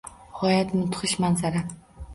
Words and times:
G`oyat 0.39 0.73
mudhish 0.79 1.15
manzara 1.27 1.67